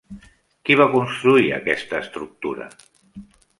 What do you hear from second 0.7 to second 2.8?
va construir aquesta estructura?